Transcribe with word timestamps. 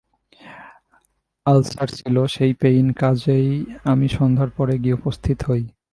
Ulcer 1.45 1.89
ছিল, 1.89 2.15
সেই 2.25 2.53
pain, 2.53 2.87
কাজেই 2.91 3.49
আমি 3.83 4.07
সন্ধ্যার 4.07 4.49
পরে 4.49 4.75
গিয়ে 4.77 4.93
উপস্থিত 4.93 5.37
হই। 5.47 5.63